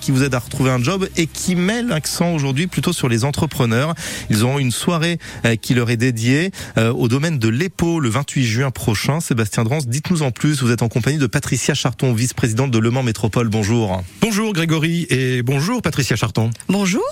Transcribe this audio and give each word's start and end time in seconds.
qui 0.00 0.10
vous 0.10 0.24
aide 0.24 0.34
à 0.34 0.38
retrouver 0.38 0.70
un 0.70 0.82
job 0.82 1.06
et 1.18 1.26
qui 1.26 1.54
met 1.54 1.82
l'accent 1.82 2.32
aujourd'hui 2.32 2.66
plutôt 2.66 2.94
sur 2.94 3.10
les 3.10 3.24
entrepreneurs. 3.26 3.94
Ils 4.30 4.42
auront 4.42 4.58
une 4.58 4.70
soirée 4.70 5.18
euh, 5.44 5.56
qui 5.56 5.74
leur 5.74 5.90
est 5.90 5.98
dédiée 5.98 6.50
euh, 6.78 6.94
au 6.94 7.08
domaine 7.08 7.38
de 7.38 7.48
l'EPO 7.48 8.00
le 8.00 8.08
28 8.08 8.46
juin 8.46 8.70
prochain. 8.70 9.20
Sébastien 9.20 9.64
Drance, 9.64 9.86
dites-nous 9.86 10.22
en 10.22 10.30
plus, 10.30 10.62
vous 10.62 10.70
êtes 10.70 10.80
en 10.80 10.88
compagnie 10.88 11.18
de 11.18 11.26
Patricia 11.26 11.74
Charton, 11.74 12.14
vice-présidente 12.14 12.70
de 12.70 12.78
Le 12.78 12.90
Mans 12.90 13.02
Métropole. 13.02 13.48
Bonjour. 13.48 14.02
Bonjour 14.22 14.54
Grégory 14.54 15.06
et 15.10 15.42
bonjour 15.42 15.82
Patricia 15.82 16.16
Charton. 16.16 16.48
Bonjour. 16.70 17.04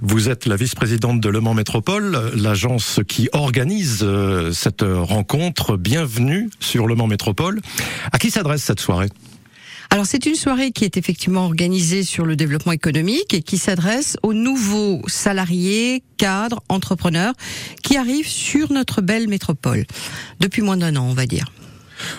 Vous 0.00 0.28
êtes 0.28 0.46
la 0.46 0.54
vice-présidente 0.54 1.18
de 1.20 1.28
Le 1.28 1.40
Mans 1.40 1.54
Métropole, 1.54 2.30
l'agence 2.36 3.00
qui 3.08 3.28
organise 3.32 4.02
euh, 4.04 4.52
cette 4.52 4.82
rencontre. 4.82 5.76
Bienvenue 5.76 6.48
sur 6.60 6.86
Le 6.86 6.94
Mans 6.94 7.08
Métropole. 7.08 7.60
À 8.12 8.20
qui 8.20 8.30
s'adresse 8.30 8.62
cette 8.62 8.78
soirée? 8.78 9.08
Alors 9.90 10.06
c'est 10.06 10.26
une 10.26 10.34
soirée 10.34 10.72
qui 10.72 10.84
est 10.84 10.96
effectivement 10.96 11.44
organisée 11.44 12.02
sur 12.02 12.24
le 12.24 12.36
développement 12.36 12.72
économique 12.72 13.34
et 13.34 13.42
qui 13.42 13.58
s'adresse 13.58 14.16
aux 14.22 14.34
nouveaux 14.34 15.02
salariés, 15.06 16.02
cadres, 16.16 16.62
entrepreneurs 16.68 17.34
qui 17.82 17.96
arrivent 17.96 18.28
sur 18.28 18.72
notre 18.72 19.02
belle 19.02 19.28
métropole 19.28 19.84
depuis 20.40 20.62
moins 20.62 20.76
d'un 20.76 20.96
an, 20.96 21.06
on 21.08 21.14
va 21.14 21.26
dire. 21.26 21.46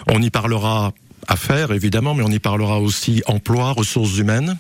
On 0.07 0.21
y 0.21 0.29
parlera 0.29 0.93
affaires 1.27 1.71
évidemment, 1.71 2.13
mais 2.13 2.23
on 2.23 2.29
y 2.29 2.39
parlera 2.39 2.79
aussi 2.79 3.21
emploi, 3.27 3.71
ressources 3.71 4.17
humaines. 4.17 4.57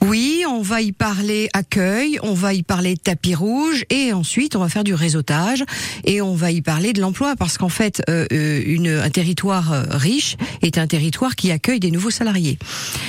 Oui, 0.00 0.44
on 0.48 0.62
va 0.62 0.80
y 0.80 0.92
parler 0.92 1.48
accueil, 1.52 2.18
on 2.22 2.34
va 2.34 2.54
y 2.54 2.62
parler 2.62 2.96
tapis 2.96 3.34
rouge 3.34 3.84
et 3.90 4.12
ensuite 4.12 4.56
on 4.56 4.60
va 4.60 4.68
faire 4.68 4.84
du 4.84 4.94
réseautage 4.94 5.64
et 6.04 6.20
on 6.20 6.34
va 6.34 6.50
y 6.50 6.60
parler 6.60 6.92
de 6.92 7.00
l'emploi 7.00 7.36
parce 7.36 7.58
qu'en 7.58 7.68
fait 7.68 8.02
euh, 8.08 8.26
euh, 8.32 8.62
une, 8.66 8.88
un 8.88 9.10
territoire 9.10 9.72
euh, 9.72 9.84
riche 9.90 10.36
est 10.62 10.78
un 10.78 10.86
territoire 10.86 11.36
qui 11.36 11.50
accueille 11.50 11.80
des 11.80 11.90
nouveaux 11.90 12.10
salariés. 12.10 12.58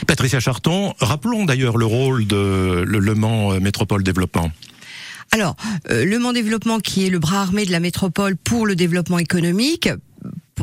Patricia 0.07 0.39
Charton, 0.39 0.93
rappelons 0.99 1.45
d'ailleurs 1.45 1.77
le 1.77 1.85
rôle 1.85 2.27
de 2.27 2.83
le, 2.85 2.99
Le 2.99 3.15
Mans 3.15 3.59
Métropole 3.59 4.03
Développement. 4.03 4.51
Alors, 5.31 5.55
Le 5.89 6.17
Mans 6.19 6.33
Développement 6.33 6.79
qui 6.79 7.05
est 7.05 7.09
le 7.09 7.19
bras 7.19 7.41
armé 7.41 7.65
de 7.65 7.71
la 7.71 7.79
métropole 7.79 8.35
pour 8.35 8.67
le 8.67 8.75
développement 8.75 9.17
économique 9.17 9.89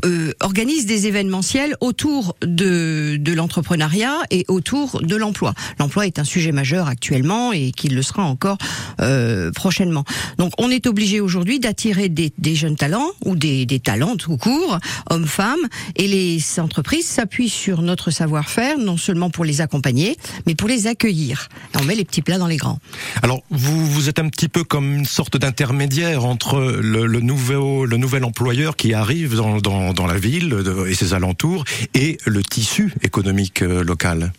euh, 0.04 0.32
organise 0.40 0.86
des 0.86 1.06
événementiels 1.06 1.76
autour 1.80 2.36
de, 2.42 3.16
de 3.18 3.32
l'entrepreneuriat 3.32 4.18
et 4.30 4.44
autour 4.48 5.00
de 5.02 5.16
l'emploi. 5.16 5.54
L'emploi 5.78 6.06
est 6.06 6.18
un 6.18 6.24
sujet 6.24 6.52
majeur 6.52 6.88
actuellement 6.88 7.52
et 7.52 7.72
qu'il 7.72 7.94
le 7.94 8.02
sera 8.02 8.24
encore 8.24 8.58
euh, 9.00 9.50
prochainement. 9.52 10.04
Donc 10.38 10.52
on 10.58 10.70
est 10.70 10.86
obligé 10.86 11.20
aujourd'hui 11.20 11.60
d'attirer 11.60 12.08
des, 12.08 12.32
des, 12.38 12.54
jeunes 12.54 12.76
talents 12.76 13.10
ou 13.24 13.36
des, 13.36 13.66
des 13.66 13.80
talents 13.80 14.16
tout 14.16 14.36
court, 14.36 14.78
hommes-femmes, 15.08 15.66
et 15.96 16.08
les 16.08 16.42
entreprises 16.58 17.06
s'appuient 17.06 17.48
sur 17.48 17.82
notre 17.82 18.10
savoir-faire, 18.10 18.78
non 18.78 18.96
seulement 18.96 19.30
pour 19.30 19.44
les 19.44 19.60
accompagner, 19.60 20.16
mais 20.46 20.54
pour 20.54 20.68
les 20.68 20.86
accueillir. 20.86 21.48
On 21.80 21.84
met 21.84 21.94
les 21.94 22.04
petits 22.04 22.22
plats 22.22 22.38
dans 22.38 22.46
les 22.46 22.56
grands. 22.56 22.78
Alors 23.22 23.42
vous, 23.50 23.86
vous 23.86 24.08
êtes 24.08 24.18
un 24.18 24.28
petit 24.28 24.48
peu 24.48 24.64
comme 24.64 24.94
une 24.94 25.04
sorte 25.04 25.36
d'intermédiaire 25.36 26.24
entre 26.24 26.60
le, 26.60 27.06
le, 27.06 27.20
nouveau, 27.20 27.86
le 27.86 27.96
nouvel 27.96 28.24
employeur 28.24 28.76
qui 28.76 28.94
arrive 28.94 29.34
dans, 29.34 29.58
dans 29.58 29.89
dans, 29.92 30.06
la 30.06 30.18
ville 30.18 30.56
et 30.86 30.94
ses 30.94 31.14
alentours 31.14 31.64
et 31.94 32.18
le 32.26 32.42
tissu 32.42 32.92
économique 33.02 33.62
euh, 33.62 33.82
local 33.84 34.32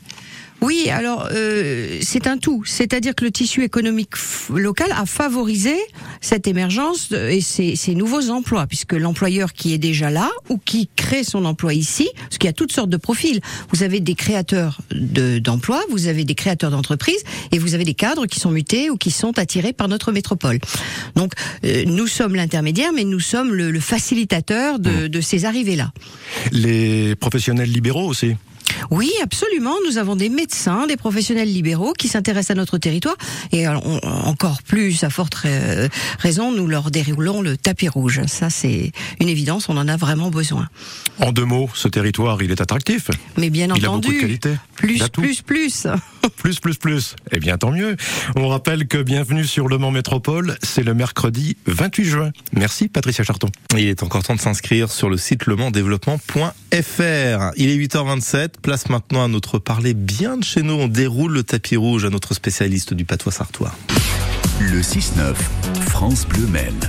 oui, 0.62 0.90
alors 0.92 1.28
euh, 1.31 1.98
c'est 2.02 2.28
un 2.28 2.38
tout. 2.38 2.64
C'est-à-dire 2.66 3.16
que 3.16 3.26
le 3.26 3.31
tissu 3.31 3.64
économique 3.64 4.12
local 4.54 4.92
a 4.95 5.08
favorisé 5.08 5.76
cette 6.22 6.48
émergence 6.48 7.12
et 7.12 7.42
ces, 7.42 7.76
ces, 7.76 7.95
nouveaux 7.95 8.30
emplois, 8.30 8.67
puisque 8.67 8.94
l'employeur 8.94 9.54
qui 9.54 9.73
est 9.73 9.80
déjà 9.80 10.12
là 10.12 10.30
ou 10.50 10.59
qui 10.59 10.88
crée 10.95 11.23
son 11.23 11.45
emploi 11.45 11.73
ici, 11.73 12.08
parce 12.16 12.38
qu'il 12.38 12.48
y 12.48 12.50
a 12.50 12.54
toutes 12.54 12.72
sortes 12.72 12.92
de 12.92 12.98
profils. 12.98 13.42
Vous 13.73 13.82
avez 13.82 14.00
des 14.02 14.14
créateurs 14.14 14.82
d'emplois, 14.92 15.82
vous 15.89 16.08
avez 16.08 16.26
des 16.26 16.36
créateurs 16.36 16.70
d'entreprises, 16.70 17.23
et 17.52 17.58
vous 17.58 17.73
avez 17.73 17.84
des 17.84 17.95
cadres 17.95 18.28
qui 18.28 18.39
sont 18.39 18.52
mutés 18.52 18.92
ou 18.92 18.98
qui 18.98 19.09
sont 19.09 19.39
attirés 19.39 19.73
par 19.73 19.88
notre 19.88 20.12
métropole. 20.12 20.59
Donc 21.16 21.34
euh, 21.66 21.86
nous 21.88 22.06
sommes 22.06 22.36
l'intermédiaire, 22.36 22.94
mais 22.94 23.04
nous 23.04 23.20
sommes 23.20 23.56
le, 23.56 23.72
le 23.72 23.80
facilitateur 23.80 24.77
de, 24.77 25.08
mmh. 25.08 25.08
de 25.08 25.21
ces 25.21 25.45
arrivées-là. 25.45 25.92
Les 26.52 27.16
professionnels 27.16 27.71
libéraux 27.71 28.08
aussi 28.08 28.36
oui, 28.89 29.11
absolument. 29.23 29.76
Nous 29.87 29.98
avons 29.98 30.15
des 30.15 30.30
médecins, 30.30 30.87
des 30.87 30.98
professionnels 30.98 31.52
libéraux 31.52 31.93
qui 31.93 32.08
s'intéressent 32.08 32.52
à 32.52 32.55
notre 32.55 32.77
territoire 32.77 33.15
et 33.52 33.67
encore 33.67 34.61
plus, 34.64 35.04
à 35.04 35.09
forte 35.09 35.36
raison, 36.20 36.52
nous 36.52 36.67
leur 36.67 36.92
déroulons 36.92 37.42
le 37.42 37.58
tapis 37.58 37.87
rouge. 37.87 38.21
Ça, 38.27 38.49
c'est 38.49 38.92
une 39.20 39.30
évidence. 39.30 39.70
On 39.70 39.77
en 39.77 39.87
a 39.87 39.98
vraiment 39.98 40.30
besoin. 40.30 40.67
En 41.20 41.32
deux 41.32 41.45
mots, 41.45 41.70
ce 41.73 41.87
territoire, 41.87 42.42
il 42.42 42.52
est 42.52 42.61
attractif. 42.61 43.09
Mais 43.37 43.49
bien 43.49 43.67
il 43.76 43.86
entendu. 43.86 44.08
A 44.08 44.11
beaucoup 44.11 44.14
de 44.14 44.20
qualité. 44.20 44.49
Plus, 44.76 45.09
plus, 45.09 45.42
plus. 45.42 45.88
plus, 46.37 46.59
plus, 46.59 46.77
plus. 46.77 47.15
Eh 47.32 47.39
bien, 47.39 47.58
tant 47.58 47.71
mieux. 47.71 47.95
On 48.36 48.48
rappelle 48.48 48.87
que 48.87 48.98
Bienvenue 48.98 49.45
sur 49.45 49.67
Le 49.67 49.77
Mans 49.77 49.92
Métropole, 49.92 50.58
c'est 50.64 50.83
le 50.83 50.93
mercredi 50.93 51.58
28 51.65 52.05
juin. 52.05 52.32
Merci, 52.54 52.87
Patricia 52.87 53.23
Charton. 53.23 53.49
Il 53.73 53.87
est 53.87 54.04
encore 54.04 54.23
temps 54.23 54.36
de 54.36 54.39
s'inscrire 54.39 54.92
sur 54.92 55.09
le 55.09 55.17
site 55.17 55.45
lemandsdéveloppement.fr. 55.45 57.52
Il 57.58 57.70
est 57.70 57.77
8h27. 57.77 58.49
Place 58.61 58.89
maintenant 58.89 59.23
à 59.23 59.27
notre 59.27 59.59
parler 59.59 59.93
bien 59.93 60.37
de 60.37 60.43
chez 60.43 60.61
nous. 60.61 60.73
On 60.73 60.87
déroule 60.87 61.33
le 61.33 61.43
tapis 61.43 61.76
rouge 61.76 62.05
à 62.05 62.09
notre 62.09 62.33
spécialiste 62.33 62.93
du 62.93 63.05
patois 63.05 63.32
sartois. 63.32 63.73
Le 64.59 64.82
6-9, 64.82 65.36
France 65.88 66.27
Bleu 66.27 66.45
Maine. 66.48 66.80